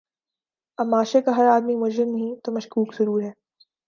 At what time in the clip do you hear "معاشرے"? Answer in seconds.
0.87-1.21